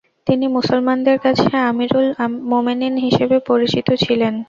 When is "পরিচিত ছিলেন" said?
3.49-4.33